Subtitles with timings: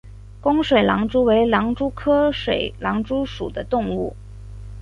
[0.41, 4.15] 弓水狼蛛为狼蛛科水狼蛛属的动物。